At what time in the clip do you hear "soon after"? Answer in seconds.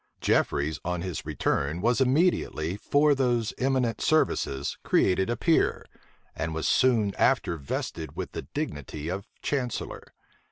6.67-7.55